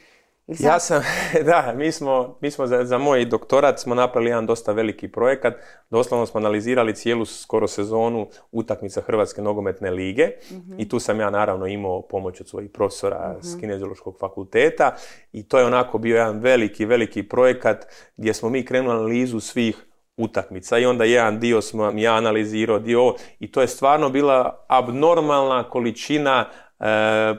[0.48, 1.02] ja sam,
[1.50, 5.54] da, mi smo, mi smo za, za moj doktorat smo napravili jedan dosta veliki projekat.
[5.90, 10.30] Doslovno smo analizirali cijelu skoro sezonu utakmica Hrvatske nogometne lige.
[10.78, 14.96] I tu sam ja naravno imao pomoć od svojih profesora uh s kineziološkog fakulteta.
[15.32, 17.86] I to je onako bio jedan veliki, veliki projekat
[18.18, 19.86] gdje smo mi krenuli analizu svih
[20.18, 20.78] utakmica.
[20.78, 26.50] I onda jedan dio smo ja analizirao, dio i to je stvarno bila abnormalna količina
[26.80, 26.86] e,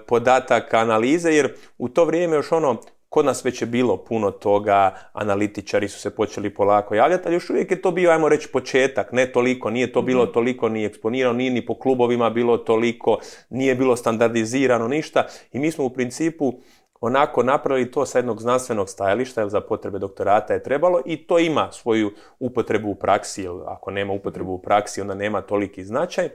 [0.06, 4.94] podataka analize jer u to vrijeme još ono Kod nas već je bilo puno toga,
[5.12, 9.12] analitičari su se počeli polako javljati, ali još uvijek je to bio, ajmo reći, početak,
[9.12, 10.32] ne toliko, nije to bilo mhm.
[10.32, 13.18] toliko ni eksponirano, nije ni po klubovima bilo toliko,
[13.50, 16.52] nije bilo standardizirano ništa i mi smo u principu
[17.00, 21.38] onako napravili to sa jednog znanstvenog stajališta, jer za potrebe doktorata je trebalo i to
[21.38, 26.28] ima svoju upotrebu u praksi, jer ako nema upotrebu u praksi, onda nema toliki značaj.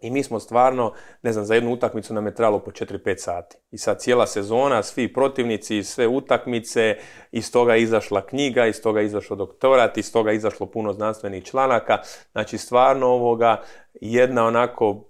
[0.00, 3.56] I mi smo stvarno, ne znam, za jednu utakmicu nam je trebalo po 4-5 sati.
[3.70, 6.96] I sad cijela sezona, svi protivnici, sve utakmice,
[7.32, 10.92] iz toga je izašla knjiga, iz toga je izašao doktorat, iz toga je izašlo puno
[10.92, 11.98] znanstvenih članaka.
[12.32, 13.62] Znači stvarno ovoga
[14.00, 15.04] jedna onako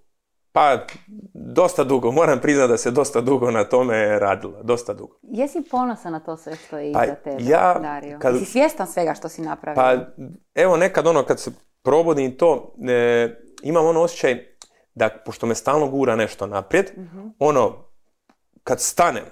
[0.53, 0.79] pa,
[1.35, 5.19] dosta dugo, moram priznati da se dosta dugo na tome radilo, dosta dugo.
[5.23, 8.19] Jesi ponosan na to sve što je pa, iza tebe, ja, Dario?
[8.19, 9.77] Kad, Jesi svjestan svega što si napravio?
[9.77, 10.23] Pa,
[10.55, 11.51] evo nekad ono, kad se
[11.83, 13.29] probudim to, e,
[13.63, 14.58] imam ono osjećaj,
[14.99, 16.91] da pošto me stalno gura nešto naprijed,
[17.39, 17.85] ono,
[18.65, 19.25] kad stanem,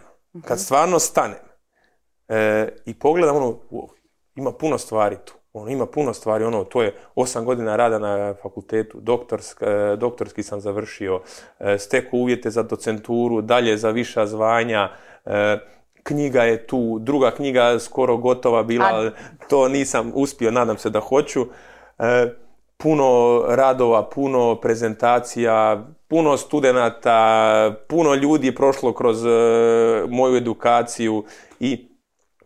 [0.44, 1.38] kad stvarno stanem
[2.28, 3.58] e, i pogledam ono,
[4.34, 8.34] ima puno stvari tu, ono, ima puno stvari, ono, to je osam godina rada na
[8.42, 11.20] fakultetu, doktorsk, e, doktorski sam završio,
[11.58, 14.90] e, steku uvjete za docenturu, dalje za viša zvanja,
[15.24, 15.58] e,
[16.02, 19.10] knjiga je tu, druga knjiga skoro gotova bila,
[19.48, 21.46] to nisam uspio, nadam se da hoću
[22.76, 29.30] puno radova, puno prezentacija, puno studenata, puno ljudi je prošlo kroz e,
[30.08, 31.24] moju edukaciju
[31.60, 31.88] i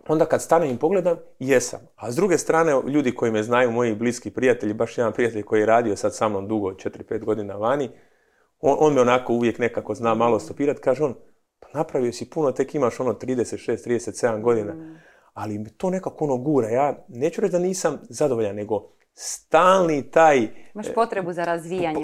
[0.08, 1.80] onda kad stanem i pogledam, jesam.
[1.96, 5.60] A s druge strane, ljudi koji me znaju, moji bliski prijatelji, baš jedan prijatelj koji
[5.60, 7.90] je radio sad sa mnom dugo, 4-5 godina vani,
[8.60, 11.14] on, on me onako uvijek nekako zna malo stopirati, kaže on,
[11.60, 15.00] pa napravio si puno, tek imaš ono 36-37 godina, mm.
[15.32, 16.68] ali to nekako ono gura.
[16.68, 20.48] Ja neću reći da nisam zadovoljan, nego stalni taj...
[20.74, 22.02] Imaš potrebu za razvijanje.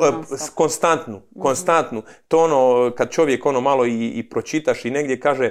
[0.55, 1.43] Konstantnu, mhm.
[1.43, 2.03] konstantnu.
[2.29, 5.51] To ono, kad čovjek ono malo i, i pročitaš i negdje kaže,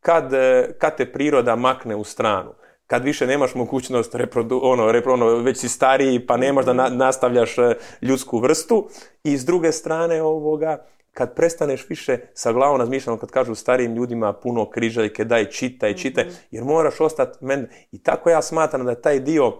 [0.00, 2.54] kad, e, kad te priroda makne u stranu,
[2.86, 6.96] kad više nemaš mogućnost reprodu, ono, ono, već si stariji pa nemaš da mhm.
[6.96, 8.88] nastavljaš e, ljudsku vrstu
[9.24, 14.32] i s druge strane ovoga, kad prestaneš više sa glavom razmišljati, kad kažu starijim ljudima
[14.32, 16.34] puno križaljke, daj čitaj, čitaj, mhm.
[16.50, 17.68] jer moraš ostati men...
[17.92, 19.52] I tako ja smatram da taj dio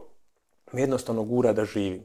[0.72, 2.02] me jednostavno gura da živim.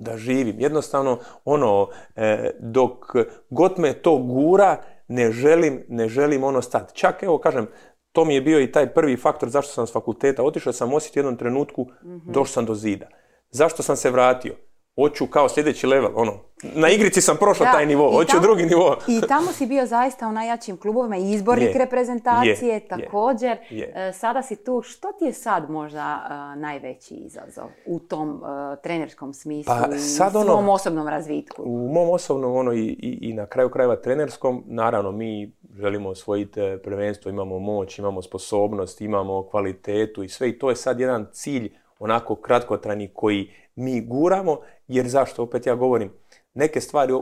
[0.00, 0.60] Da živim.
[0.60, 3.04] Jednostavno, ono, e, dok
[3.50, 6.94] god me to gura, ne želim, ne želim ono stati.
[6.94, 7.66] Čak, evo, kažem,
[8.12, 11.20] to mi je bio i taj prvi faktor zašto sam s fakulteta otišao, sam osjetio
[11.20, 11.86] jednom trenutku,
[12.24, 13.06] došao sam do zida.
[13.50, 14.54] Zašto sam se vratio?
[14.96, 16.32] Hoću kao sljedeći level, ono,
[16.62, 18.96] na igrici sam prošao taj nivo, hoću drugi nivo.
[19.08, 23.56] I tamo si bio zaista u najjačim klubovima, izbornik reprezentacije također.
[23.70, 28.82] E, sada si tu, što ti je sad možda e, najveći izazov u tom uh,
[28.82, 31.62] trenerskom smislu pa, sad i svom ono, osobnom razvitku?
[31.62, 37.30] U mom osobnom ono, i, i, na kraju krajeva trenerskom, naravno mi želimo osvojiti prvenstvo,
[37.30, 42.34] imamo moć, imamo sposobnost, imamo kvalitetu i sve i to je sad jedan cilj onako
[42.34, 45.42] kratkotrajni koji mi guramo, jer zašto?
[45.42, 46.12] Opet ja govorim,
[46.54, 47.12] neke stvari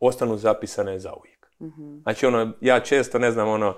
[0.00, 1.46] ostanu zapisane za uvijek.
[1.60, 3.74] mm Znači, ono, ja često, ne znam, ono,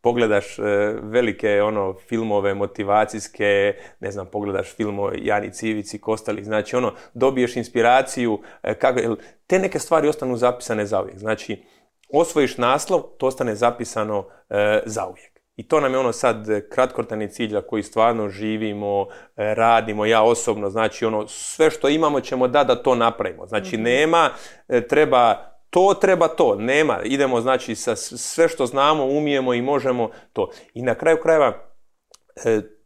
[0.00, 0.62] pogledaš e,
[1.02, 7.56] velike ono filmove motivacijske, ne znam, pogledaš film o Jani Civici, Kostali, znači ono, dobiješ
[7.56, 11.18] inspiraciju, e, kako, te neke stvari ostanu zapisane za uvijek.
[11.18, 11.64] Znači,
[12.12, 15.31] osvojiš naslov, to ostane zapisano e, za uvijek.
[15.62, 20.06] I to nam je ono sad e, kratkotani cilj za koji stvarno živimo, e, radimo,
[20.06, 23.46] ja osobno, znači ono sve što imamo ćemo da da to napravimo.
[23.46, 23.82] Znači mhm.
[23.82, 24.30] nema,
[24.68, 25.34] e, treba
[25.70, 30.50] to, treba to, nema, idemo znači sa sve što znamo, umijemo i možemo to.
[30.74, 31.52] I na kraju krajeva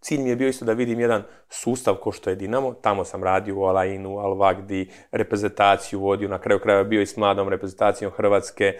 [0.00, 3.24] cilj mi je bio isto da vidim jedan sustav ko što je Dinamo, tamo sam
[3.24, 8.78] radio u Alainu, Alvagdi, reprezentaciju vodio, na kraju krajeva bio i s mladom reprezentacijom Hrvatske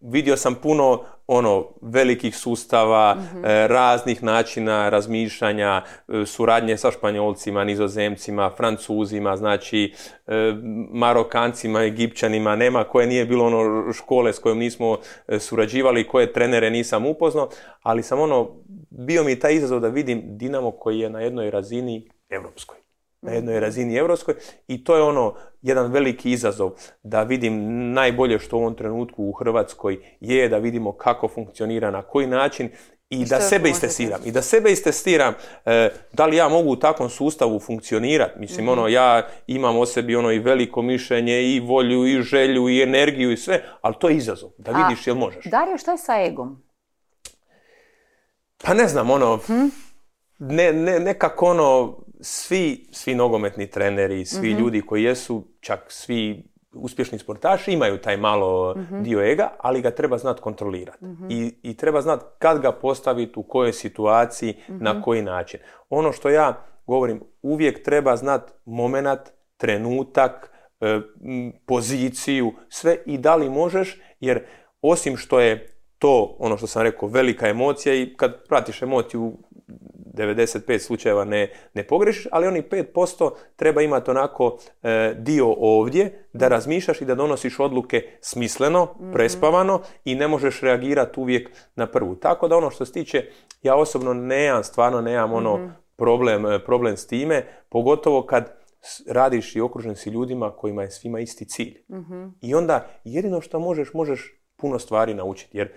[0.00, 3.44] vidio sam puno ono velikih sustava, mhm.
[3.44, 9.94] e, raznih načina razmišljanja, e, suradnje sa Španjolcima, Nizozemcima, Francuzima, znači
[10.26, 10.32] e,
[10.90, 14.98] Marokancima, Egipćanima, nema koje nije bilo ono škole s kojom nismo
[15.38, 17.48] surađivali, koje trenere nisam upoznao,
[17.82, 18.50] ali sam ono,
[18.90, 22.77] bio mi taj izazov da vidim Dinamo koji je na jednoj razini europskoj
[23.22, 23.62] na jednoj mhm.
[23.62, 24.34] razini europskoj
[24.68, 26.70] i to je ono jedan veliki izazov
[27.02, 27.54] da vidim
[27.92, 32.70] najbolje što u ovom trenutku u Hrvatskoj je da vidimo kako funkcionira, na koji način
[33.10, 34.20] i da sebe istestiram.
[34.24, 35.34] I da sebe istestiram
[35.66, 38.38] e, da li ja mogu u takvom sustavu funkcionirati.
[38.38, 38.72] Mislim, mhm.
[38.72, 43.32] ono, ja imam o sebi ono i veliko mišljenje i volju i želju i energiju
[43.32, 44.50] i sve, ali to je izazov.
[44.58, 45.44] Da vidiš jel možeš.
[45.44, 46.62] Dario, što je sa egom?
[48.64, 49.66] Pa ne znam, ono, hm?
[50.38, 54.60] ne, ne, nekako ono, svi, svi nogometni treneri, svi mhm.
[54.60, 59.02] ljudi koji jesu, čak svi uspješni sportaši imaju taj malo mhm.
[59.02, 61.04] dio ega, ali ga treba znati kontrolirati.
[61.04, 61.26] Mhm.
[61.30, 65.60] I, I treba znati kad ga postaviti, u kojoj situaciji, na koji način.
[65.88, 69.20] Ono što ja govorim, uvijek treba znati moment,
[69.56, 71.00] trenutak, e,
[71.66, 74.44] poziciju, sve i da li možeš, jer
[74.82, 79.38] osim što je to, ono što sam rekao, velika emocija i kad pratiš emociju
[80.18, 86.48] 95 slučajeva ne, ne pogrešiš, ali oni 5% treba imati onako e, dio ovdje da
[86.48, 89.12] razmišljaš i da donosiš odluke smisleno, mhm.
[89.12, 92.14] prespavano i ne možeš reagirati uvijek na prvu.
[92.14, 93.24] Tako da ono što se tiče,
[93.62, 95.68] ja osobno nemam, stvarno nemam ono mhm.
[95.96, 98.58] problem, e, problem s time, pogotovo kad
[99.08, 101.82] radiš i okružen si ljudima kojima je svima isti cilj.
[101.90, 102.26] Mhm.
[102.40, 105.58] I onda jedino što možeš, možeš puno stvari naučiti.
[105.58, 105.72] Jer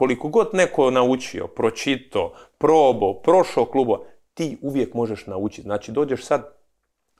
[0.00, 5.62] koliko god neko naučio, pročito, probo, prošao klubo, ti uvijek možeš naučiti.
[5.62, 6.54] Znači dođeš sad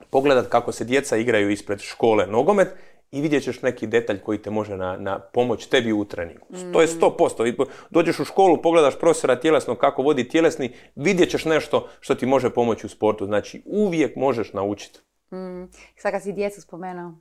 [0.09, 2.67] pogledat kako se djeca igraju ispred škole nogomet
[3.11, 6.47] i vidjet ćeš neki detalj koji te može na, na pomoć tebi u treningu.
[6.73, 7.45] To je sto posto.
[7.89, 12.49] Dođeš u školu, pogledaš profesora tjelesno kako vodi tjelesni, vidjet ćeš nešto što ti može
[12.49, 13.25] pomoći u sportu.
[13.25, 14.99] Znači uvijek možeš naučiti.
[15.31, 15.65] Mm.
[15.95, 17.13] Sad kad si djecu spomenuo,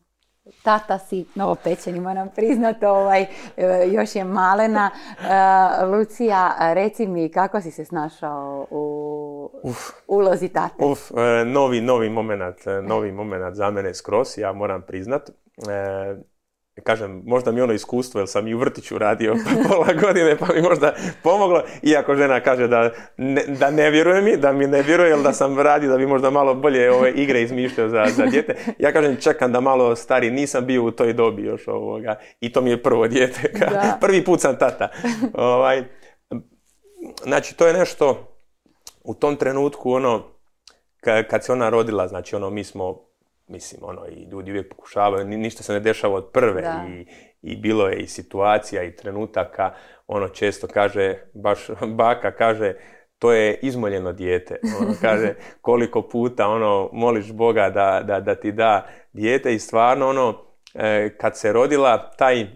[0.62, 4.90] tata si novopečeni, moram priznati, ovaj, e, još je malena.
[4.90, 10.84] E, Lucija, reci mi kako si se snašao u uf, ulozi tate?
[10.84, 12.42] Uf, e, novi, novi moment,
[12.82, 15.30] novi moment za mene skroz, ja moram priznat
[16.85, 19.35] kažem, možda mi ono iskustvo, jer sam i u vrtiću radio
[19.68, 24.37] pola godine, pa mi možda pomoglo, iako žena kaže da ne, da ne vjeruje mi,
[24.37, 27.42] da mi ne vjeruje, jer da sam radio, da bi možda malo bolje ove igre
[27.42, 28.56] izmišljao za, za dijete.
[28.78, 32.61] Ja kažem, čekam da malo stari, nisam bio u toj dobi još ovoga, i to
[32.61, 33.52] mi je prvo dijete,
[34.00, 34.88] prvi put sam tata.
[35.35, 35.85] ovaj,
[37.24, 38.37] znači, to je nešto,
[39.04, 40.22] u tom trenutku, ono,
[41.30, 43.10] kad se ona rodila, znači, ono, mi smo
[43.50, 47.06] mislim, ono, i ljudi uvijek pokušavaju, ništa se ne dešava od prve i,
[47.42, 49.74] i bilo je i situacija i trenutaka,
[50.06, 51.58] ono često kaže, baš
[52.00, 52.74] baka kaže,
[53.18, 54.60] to je izmoljeno dijete.
[54.80, 59.54] Ono, kaže koliko puta ono moliš Boga da, da, da ti da dijete?
[59.54, 62.46] I stvarno ono e, kad se rodila taj,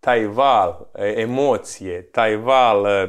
[0.00, 3.08] taj val e, emocije, taj val e,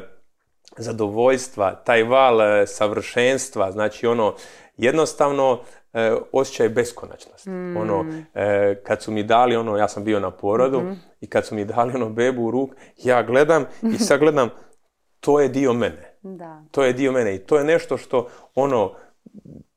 [0.76, 4.34] zadovoljstva, taj val savršenstva, znači ono
[4.76, 5.60] jednostavno
[5.92, 7.50] e, osjećaj beskonačnosti.
[7.50, 10.82] Ono, e, kad su mi dali ono, ja sam bio na porodu
[11.20, 14.48] i kad su mi dali ono bebu u ruk, ja gledam i sad gledam,
[15.20, 16.16] to je dio mene.
[16.22, 16.62] Da.
[16.70, 18.94] To je dio mene i to je nešto što ono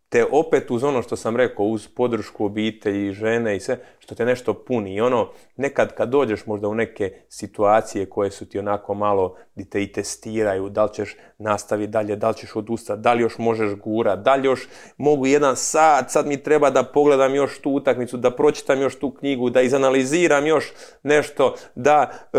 [0.10, 4.26] te opet uz ono što sam rekao, uz podršku obitelji, žene i sve, što te
[4.26, 4.96] nešto puni.
[4.96, 9.70] I ono, nekad kad dođeš možda u neke situacije koje su ti onako malo, di
[9.70, 13.38] te i testiraju, da li ćeš nastaviti dalje, da li ćeš odustati, da li još
[13.38, 17.72] možeš gura, da li još mogu jedan sat, sad mi treba da pogledam još tu
[17.72, 22.38] utakmicu, da pročitam još tu knjigu, da izanaliziram još nešto, da e,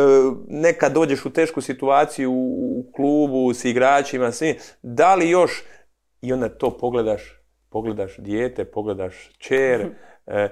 [0.48, 5.62] nekad dođeš u tešku situaciju u, klubu s igračima, svim, da li još
[6.22, 7.45] i onda to pogledaš
[7.76, 9.90] pogledaš dijete, pogledaš čer,
[10.26, 10.48] e,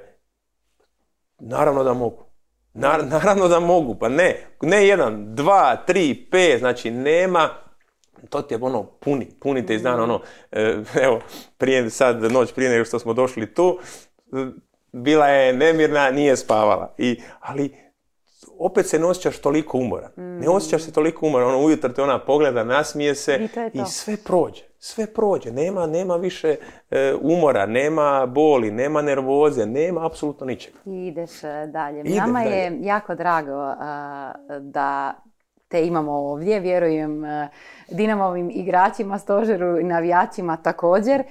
[1.38, 2.24] naravno da mogu.
[3.04, 7.48] naravno da mogu, pa ne, ne jedan, dva, tri, pet, znači nema,
[8.28, 10.20] to ti je ono puni, puni te iz dana, ono,
[10.52, 11.20] e, evo,
[11.58, 13.78] prije sad, noć prije nego što smo došli tu,
[14.92, 17.74] bila je nemirna, nije spavala, I, ali
[18.58, 20.10] opet se ne osjećaš toliko umoran.
[20.16, 24.16] Ne osjećaš se toliko umoran, ono ujutro te ona pogleda, nasmije se i, i sve
[24.16, 26.56] prođe sve prođe, nema, nema više
[26.90, 30.78] e, umora, nema boli, nema nervoze, nema apsolutno ničega.
[30.86, 32.04] I ideš e, dalje.
[32.04, 33.74] Nama je jako drago e,
[34.60, 35.14] da
[35.68, 37.22] te imamo ovdje, vjerujem
[37.90, 41.22] Dinamovim igračima, stožeru i navijačima također.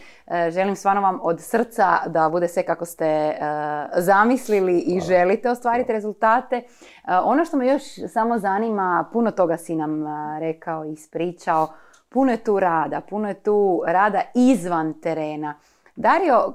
[0.50, 3.38] Želim stvarno vam od srca da bude sve kako ste
[3.98, 6.62] zamislili i želite ostvariti rezultate.
[7.24, 10.04] Ono što me još samo zanima, puno toga si nam
[10.40, 11.68] rekao i ispričao,
[12.14, 15.56] Puno je tu rada, puno je tu rada izvan terena.
[15.96, 16.54] Dario,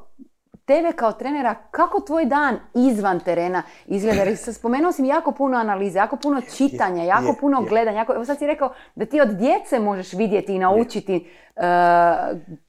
[0.64, 4.23] tebe kao trenera, kako tvoj dan izvan terena izgleda?
[4.23, 7.99] Jer spomenuo si mi jako puno analize, jako puno čitanja, jako puno gledanja.
[7.99, 11.29] Jako, evo sad si rekao da ti od djece možeš vidjeti i naučiti.
[11.57, 11.62] Uh,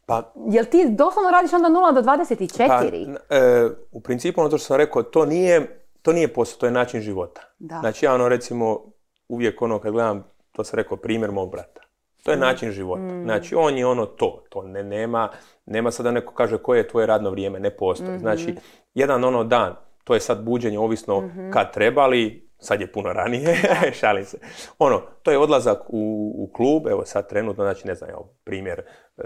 [0.06, 3.18] pa, jel ti doslovno radiš onda 0 do 24?
[3.30, 6.72] Pa, e, u principu ono što sam rekao, to nije, to nije posao, to je
[6.72, 7.42] način života.
[7.60, 7.80] Da.
[7.80, 8.80] Znači ja ono recimo
[9.28, 11.89] uvijek ono kad gledam, to sam rekao, primjer mog brata.
[12.24, 13.02] To je način života.
[13.02, 13.24] Mm.
[13.24, 14.44] Znači, on je ono to.
[14.50, 15.30] To ne, nema,
[15.66, 18.10] nema sada neko kaže koje je tvoje radno vrijeme, ne postoji.
[18.10, 18.20] Mm-hmm.
[18.20, 18.56] Znači,
[18.94, 21.52] jedan ono dan, to je sad buđenje ovisno mm-hmm.
[21.52, 23.56] kad trebali, sad je puno ranije,
[24.00, 24.38] šalim se.
[24.80, 28.82] Ono, to je odlazak u, u klub, evo sad trenutno, znači ne znam, evo, primjer,
[29.18, 29.24] e,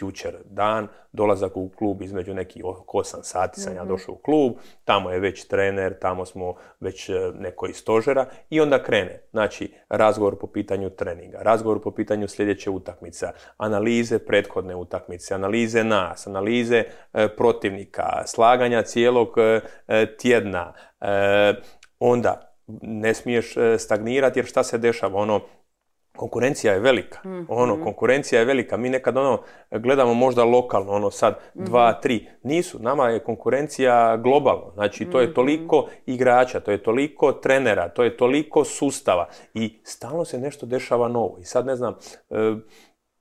[0.00, 3.92] jučer dan, dolazak u klub između nekih 8 sati sam ja mhm.
[3.92, 4.52] došao u klub,
[4.84, 9.22] tamo je već trener, tamo smo već e, neko iz stožera i onda krene.
[9.30, 13.26] Znači, razgovor po pitanju treninga, razgovor po pitanju sljedeće utakmice,
[13.56, 19.60] analize prethodne utakmice, analize nas, analize e, protivnika, slaganja cijelog e,
[20.16, 20.72] tjedna,
[21.98, 25.40] onda ne smiješ stagnirati jer šta se dešava, ono,
[26.16, 27.28] konkurencija je velika.
[27.28, 28.76] mm Ono, konkurencija je velika.
[28.76, 32.28] Mi nekad ono gledamo možda lokalno, ono sad mm dva, tri.
[32.42, 32.78] Nisu.
[32.78, 34.70] Nama je konkurencija globalno.
[34.74, 35.34] Znači, to je mhm.
[35.34, 39.28] toliko igrača, to je toliko trenera, to je toliko sustava.
[39.54, 41.38] I stalno se nešto dešava novo.
[41.40, 41.94] I sad ne znam,
[42.30, 42.54] e,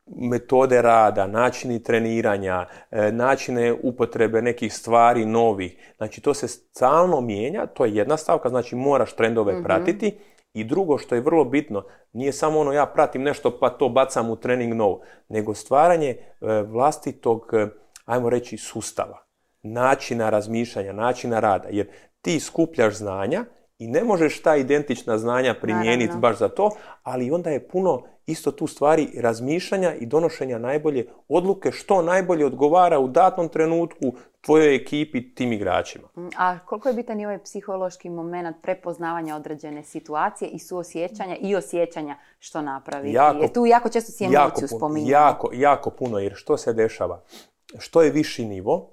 [0.06, 5.94] metode rada, načini treniranja, e, načine upotrebe nekih stvari novih.
[5.98, 7.66] Znači, to se stalno mijenja.
[7.66, 8.50] To je jedna stavka.
[8.50, 9.64] Znači, moraš trendove mhm.
[9.64, 10.18] pratiti
[10.54, 11.84] i drugo što je vrlo bitno,
[12.14, 16.18] nije samo ono ja pratim nešto pa to bacam u trening novo, nego stvaranje e,
[16.62, 17.68] vlastitog, e,
[18.06, 19.26] ajmo reći, sustava,
[19.64, 21.68] načina razmišljanja, načina rada.
[21.72, 21.88] Jer
[22.22, 23.46] ti skupljaš znanja
[23.82, 26.70] i ne možeš ta identična znanja primijeniti baš za to,
[27.04, 33.00] ali onda je puno isto tu stvari razmišljanja i donošenja najbolje odluke što najbolje odgovara
[33.00, 36.08] u datom trenutku tvojoj ekipi, tim igračima.
[36.16, 41.56] Mm, a koliko je bitan i ovaj psihološki moment prepoznavanja određene situacije i suosjećanja i
[41.56, 43.14] osjećanja što napravi?
[43.14, 45.12] Jako, jer tu jako često si emociju spominjamo.
[45.12, 47.22] Jako, jako puno, jer što se dešava?
[47.80, 48.90] Što je viši nivo,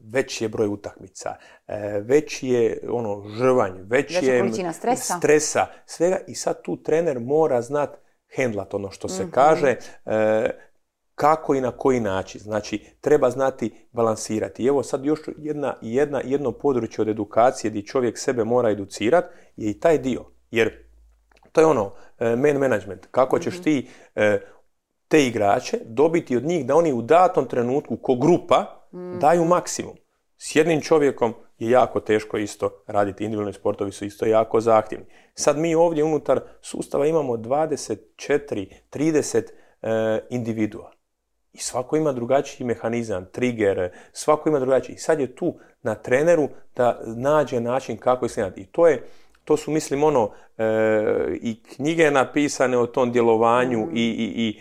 [0.00, 1.34] veći je broj utakmica,
[1.66, 5.16] e, veći je ono žrvanj, veći je stresa.
[5.18, 7.90] stresa, svega i sad tu trener mora znat
[8.36, 9.30] hendlat ono što se mhm.
[9.30, 10.50] kaže, e,
[11.14, 12.40] kako i na koji način.
[12.40, 14.62] Znači, treba znati balansirati.
[14.62, 19.28] I evo sad još jedna, jedna, jedno područje od edukacije gdje čovjek sebe mora educirati
[19.56, 20.24] je i taj dio.
[20.50, 20.84] Jer
[21.52, 23.06] to je ono, e, man management.
[23.10, 23.62] Kako ćeš mhm.
[23.62, 24.40] ti e,
[25.08, 29.18] te igrače dobiti od njih da oni u datom trenutku ko grupa mhm.
[29.18, 29.96] daju maksimum.
[30.36, 35.06] S jednim čovjekom je jako teško isto raditi, individualni sportovi su isto jako zahtjevni.
[35.34, 39.42] Sad mi ovdje unutar sustava imamo 24, 30
[39.82, 40.92] e, individua.
[41.52, 44.94] I svako ima drugačiji mehanizam, trigger, svako ima drugačiji.
[44.94, 48.60] I sad je tu na treneru da nađe način kako islijedati.
[48.60, 49.02] I to je,
[49.44, 50.64] to su mislim ono e,
[51.40, 53.96] i knjige napisane o tom djelovanju mm.
[53.96, 54.60] i, i, i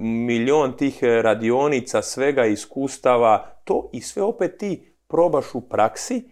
[0.00, 6.30] milion tih radionica, svega iskustava, to i sve opet ti probaš u praksi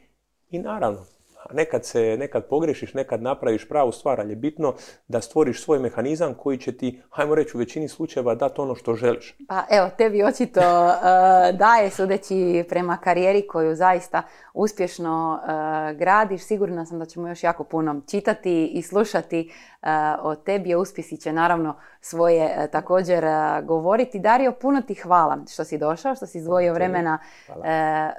[0.50, 1.06] i naravno,
[1.52, 4.74] nekad se, nekad pogrešiš, nekad napraviš pravu stvar, ali je bitno
[5.08, 8.94] da stvoriš svoj mehanizam koji će ti, hajmo reći, u većini slučajeva dati ono što
[8.94, 9.36] želiš.
[9.48, 14.22] Pa evo, tebi očito uh, daje, sudeći prema karijeri koju zaista
[14.54, 16.42] uspješno uh, gradiš.
[16.42, 19.88] Sigurna sam da ćemo još jako puno čitati i slušati uh,
[20.22, 20.74] o tebi.
[20.74, 23.24] Uspjesi će naravno svoje također
[23.62, 24.18] govoriti.
[24.18, 27.18] Dario, puno ti hvala što si došao, što si izdvojio vremena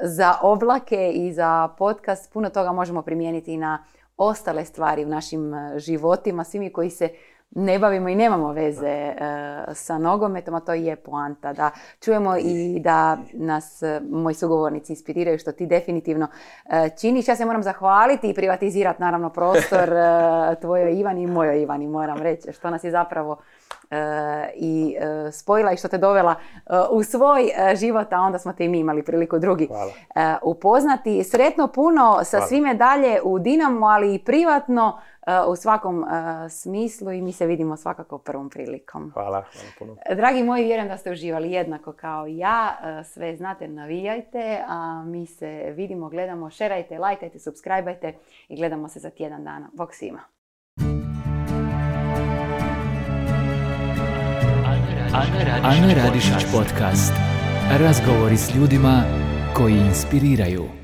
[0.01, 2.33] za oblake i za podcast.
[2.33, 3.83] Puno toga možemo primijeniti i na
[4.17, 6.43] ostale stvari u našim životima.
[6.43, 7.09] Svi mi koji se
[7.51, 9.15] ne bavimo i nemamo veze e,
[9.73, 11.53] sa nogometom, a to je poanta.
[11.53, 16.27] Da čujemo i da nas e, moji sugovornici inspiriraju što ti definitivno
[16.65, 17.27] e, činiš.
[17.27, 19.89] Ja se moram zahvaliti i privatizirati naravno prostor
[20.61, 23.37] tvojoj Ivani i mojoj Ivani, moram reći, što nas je zapravo
[24.55, 24.95] i
[25.31, 26.35] spojila i što te dovela
[26.91, 29.69] u svoj život, a onda smo te i mi imali priliku drugi
[30.43, 31.23] upoznati.
[31.23, 34.99] Sretno puno sa svime dalje u Dinamo, ali i privatno
[35.47, 36.05] u svakom
[36.49, 39.11] smislu i mi se vidimo svakako prvom prilikom.
[39.13, 39.95] Hvala, hvala puno.
[40.15, 42.77] Dragi moji, vjerujem da ste uživali jednako kao ja.
[43.03, 48.13] Sve znate, navijajte, a mi se vidimo, gledamo, šerajte, lajkajte, subscribeajte
[48.47, 49.69] i gledamo se za tjedan dana.
[49.73, 50.19] Bog svima.
[55.13, 57.13] Ana Radišić podcast.
[57.79, 59.03] Razgovori s ljudima
[59.53, 60.80] koji inspiriraju.